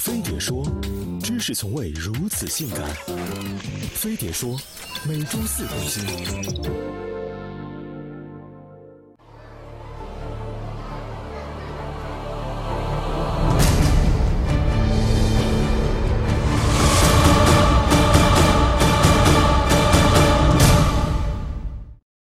[0.00, 0.64] 飞碟说，
[1.22, 2.88] 知识从未如此性感。
[3.92, 4.58] 飞碟说，
[5.06, 6.02] 每周四更新。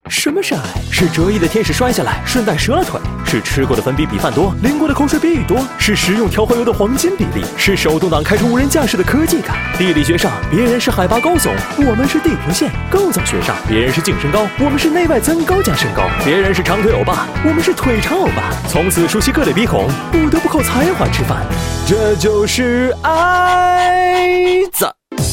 [0.09, 0.86] 什么是爱？
[0.99, 9.55] 是折翼的天使摔下来，顺带折了腿；是吃过的粉笔比饭多，淋过的口水比雨多；是食用调和油的黄金比例；是手动挡开出无人驾驶的科技感。
[9.77, 18.49] 地理学上，别人是海拔高耸，我们是地平线；构造学上，别人是净身高，我们是内外增高加身高；别人是长腿欧巴，我们是腿长欧巴。
[18.67, 21.45] 从此熟悉各类鼻孔，不得不靠才华吃饭。
[21.85, 24.16] 这就是爱。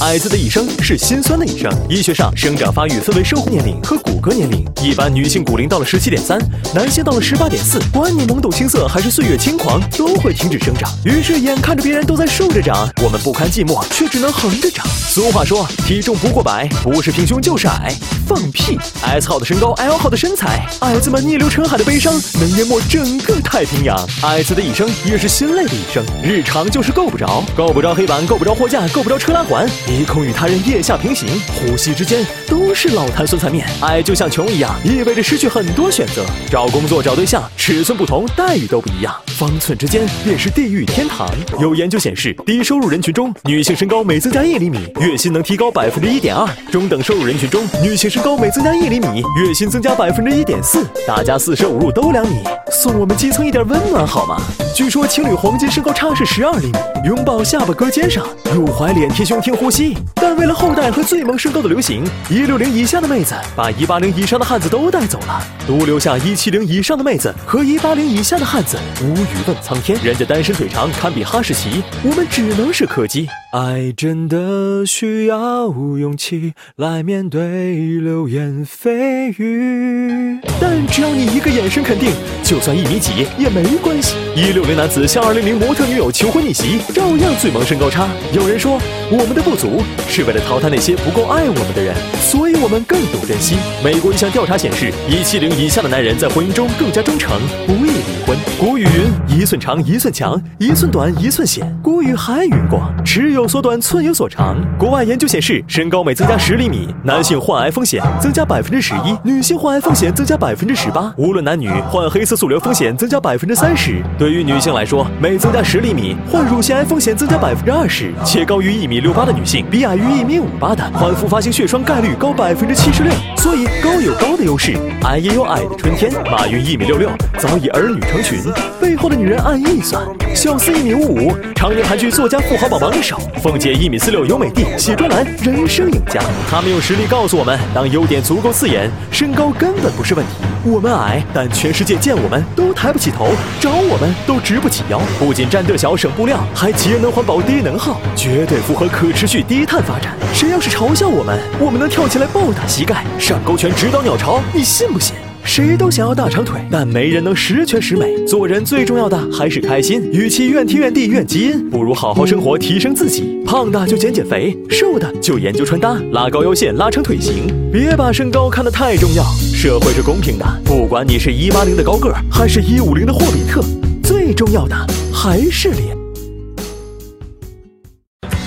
[0.04, 1.72] 矮子的一生是心酸的一生。
[1.88, 4.62] 医学上，生长发育分为生活年龄和骨骼年龄。
[4.82, 6.38] 一般女性骨龄到了十七点三，
[6.74, 7.80] 男性到了十八点四。
[7.90, 10.92] 管你懵懂青涩还是岁月轻狂，都会停止生长。
[11.06, 14.86] 于是，眼看着别人都在竖着长，我们不堪寂寞，却只能横着长。
[15.08, 17.90] 俗话说，体重不过百，不是平胸就是矮。
[18.26, 23.96] 放屁！S 号的身高，L 号的身材，矮子们逆流成海的悲伤，能淹没整个太平洋。
[24.22, 29.66] 矮子的一生也是心累的一生，日常就是够不着，够不着黑板，够不着货架，够不着车拉环。
[29.96, 33.64] 鼻孔与他人腋下平行，呼吸之间都是老坛酸菜面。
[33.82, 36.26] 矮就像穷一样，意味着失去很多选择。
[36.50, 39.14] 找工作、找对象，尺寸不同，待遇都不一样。
[39.38, 41.30] 方寸之间便是地狱天堂。
[41.60, 50.84] 有研究显示，低收入人群中，女性身高每增加一厘米，月薪能提高百分之一点二；中等收入人群中，女性身高每增加一厘米，月薪增加百分之一点四。
[51.06, 52.42] 大家四舍五入都两米，
[52.82, 54.42] 送我们基层一点温暖好吗？
[54.74, 59.96] 据说情侣黄金身高差是十二厘米，拥抱下巴搁肩上，入怀脸贴胸听呼吸吸。
[60.14, 68.78] 但为了后代和最萌身高的流行，一六零以下的妹子把一八零以上的汉子都带走了，独留下一七零以上的妹子和一八零以下的汉子。
[69.02, 73.26] 无语问苍天，人家单身腿长堪比哈士奇，我们只能是柯基。
[73.52, 82.12] 爱真的需要勇气来面对流言蜚语，但只要你一个眼神肯定，
[82.42, 84.14] 就算一米几也没关系。
[84.36, 88.08] 一六零男子向二零零模特女友求婚逆袭，照样最萌身高差。
[88.32, 93.54] 有人说，我们的不足是为了淘汰那些不够爱我们的人，所以我们更懂珍惜。
[93.84, 98.36] 美国一项调查显示，一七零以下的男人在婚姻中更加忠诚，不易离婚。
[98.58, 101.64] 古语云：一寸长一寸强，一寸短一寸险。
[101.80, 104.56] 古语还云过：尺有所短，寸有所长。
[104.76, 111.14] 国外研究显示，身高每增加十厘米，男性患癌风险增加百分之十一，女性患癌风险增加百分之十八。
[111.16, 114.02] 无论男女，患黑色素瘤风险增加百分之三十。
[114.24, 118.10] 对于女性来说，每增加十厘米，患乳腺癌风险增加百分之二十。
[118.24, 123.12] 且高于一米六八的女性，比矮于一米五八的患复发性血栓概率高百分之七十六。
[123.36, 126.10] 所以高有高的优势，矮也有矮的春天。
[126.32, 128.38] 马云一米六六，早已儿女成群，
[128.80, 130.02] 背后的女人按亿算。
[130.34, 133.16] 小四一米五五，常年盘踞作家富豪榜榜首。
[133.40, 136.20] 凤姐一米四六，有美的，写专栏，人生赢家。
[136.50, 140.32] 他们用实力告诉我们，当优点足够刺眼，身高根本不是问题。
[140.64, 143.28] 我们矮，但全世界见我们都抬不起头，
[143.60, 145.00] 找我们都直不起腰。
[145.20, 150.16] 不仅占地小省布料，还节能环保低能耗，绝对符合可持续低碳发展。
[150.34, 155.14] 谁要是嘲笑我们，我们能跳起来暴打膝盖，上勾拳指导鸟巢，你信不信？
[155.44, 158.12] 谁都想要大长腿，但没人能十全十美。
[158.26, 163.40] 做人最重要的还是开心，与其怨天怨地怨基因，不如好好生活，提升自己。
[163.46, 167.46] 胖的就减减肥，瘦的就研究穿搭，拉高腰线，拉长腿型。
[167.70, 169.22] 别把身高看得太重要，
[169.54, 173.62] 社会是公平的，不管你是一八零的高个儿，还是一五零的霍比特，
[174.02, 174.74] 最重要的
[175.12, 175.96] 还是脸。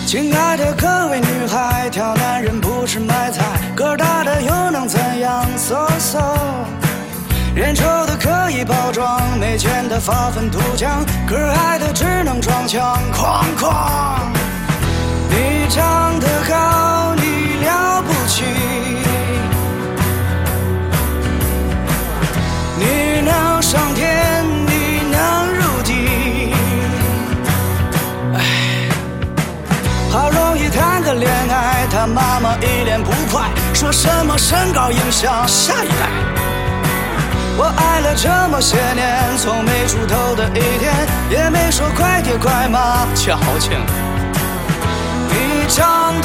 [0.05, 6.19] 亲爱的各位女孩，挑男人不是买菜，个儿大的又能怎样？so so，
[7.57, 14.19] 脸丑的可以包装，没钱的发愤图强，可爱的只能装腔，哐哐。
[15.27, 18.43] 你长得高，你了不起，
[22.77, 26.53] 你能上天，你能入地。
[28.35, 28.87] 唉
[30.11, 36.46] 好容易谈个恋爱，他妈妈一脸不快，说什么身高影响下一代。
[38.19, 40.91] 这么些年，从没出头的一天，
[41.29, 43.73] 也没说快爹快妈矫情。
[45.29, 46.16] 你长